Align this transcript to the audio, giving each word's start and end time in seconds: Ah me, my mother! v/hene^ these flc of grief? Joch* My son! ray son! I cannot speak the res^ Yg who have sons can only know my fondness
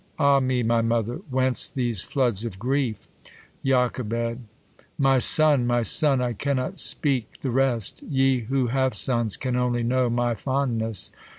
Ah 0.17 0.39
me, 0.39 0.63
my 0.63 0.81
mother! 0.81 1.17
v/hene^ 1.29 1.73
these 1.75 2.01
flc 2.01 2.43
of 2.43 2.57
grief? 2.57 3.07
Joch* 3.63 3.99
My 4.97 5.19
son! 5.19 5.67
ray 5.67 5.83
son! 5.83 6.21
I 6.23 6.33
cannot 6.33 6.79
speak 6.79 7.39
the 7.43 7.49
res^ 7.49 8.01
Yg 8.11 8.47
who 8.47 8.69
have 8.69 8.95
sons 8.95 9.37
can 9.37 9.55
only 9.55 9.83
know 9.83 10.09
my 10.09 10.33
fondness 10.33 11.11